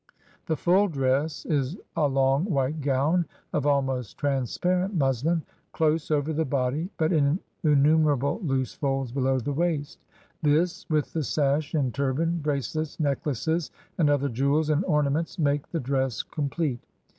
[0.47, 5.43] The full dress is a long white gown of almost trans parent muslin,
[5.73, 9.99] close over the body, but in innumerable loose folds below the waist.
[10.41, 13.69] This, with the sash and turban, bracelets, necklaces,
[13.99, 16.79] and other jewels and orna ments, make the dress complete.